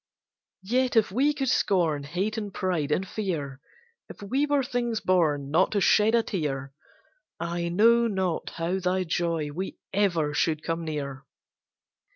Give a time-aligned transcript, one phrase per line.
[0.63, 3.61] Yet, if we could scorn, Hate and pride, and fear;
[4.09, 6.73] If we were things born Not to shed a tear,
[7.39, 11.23] I know not how thy joy we ever should come near.